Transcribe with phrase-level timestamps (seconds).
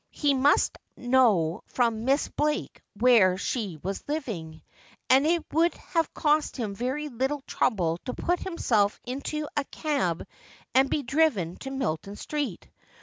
[0.09, 4.63] He must know from Miss Blake where she was living,
[5.11, 10.25] and it would have cost him very little trouble to put himself into a cab
[10.73, 12.67] and be driven to Milton Street.